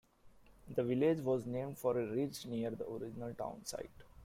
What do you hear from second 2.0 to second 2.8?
ridge near